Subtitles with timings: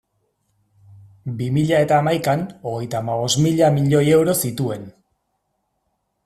[1.41, 4.91] Bi mila eta hamaikan, hogeita hamabost mila milioi euro zituen.